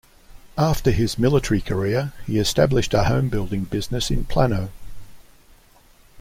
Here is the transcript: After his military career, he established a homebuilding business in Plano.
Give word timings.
After 0.57 0.89
his 0.89 1.19
military 1.19 1.61
career, 1.61 2.11
he 2.25 2.39
established 2.39 2.95
a 2.95 3.03
homebuilding 3.03 3.65
business 3.65 4.09
in 4.09 4.23
Plano. 4.25 4.71